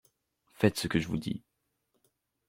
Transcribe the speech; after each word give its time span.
Faites 0.55 0.79
ce 0.79 0.87
que 0.87 0.97
je 0.97 1.07
vous 1.07 1.17
dis. 1.19 1.43